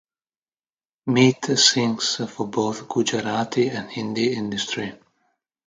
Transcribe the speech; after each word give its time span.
Meet 1.05 1.59
sings 1.59 2.15
for 2.27 2.47
both 2.47 2.89
Gujarati 2.89 3.67
and 3.67 3.87
Hindi 3.91 4.33
industry. 4.33 4.95